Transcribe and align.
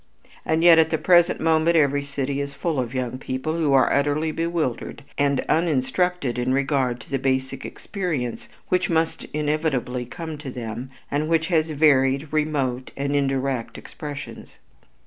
And 0.47 0.63
yet 0.63 0.79
at 0.79 0.89
the 0.89 0.97
present 0.97 1.39
moment 1.39 1.75
every 1.75 2.01
city 2.01 2.41
is 2.41 2.55
full 2.55 2.79
of 2.79 2.91
young 2.95 3.19
people 3.19 3.55
who 3.55 3.71
are 3.73 3.93
utterly 3.93 4.31
bewildered 4.31 5.03
and 5.15 5.45
uninstructed 5.47 6.39
in 6.39 6.55
regard 6.55 6.99
to 7.01 7.11
the 7.11 7.19
basic 7.19 7.65
experience 7.67 8.49
which 8.69 8.89
must 8.89 9.25
inevitably 9.25 10.07
come 10.07 10.39
to 10.39 10.49
them, 10.49 10.89
and 11.11 11.29
which 11.29 11.49
has 11.49 11.69
varied, 11.69 12.29
remote, 12.31 12.89
and 12.97 13.15
indirect 13.15 13.77
expressions. 13.77 14.57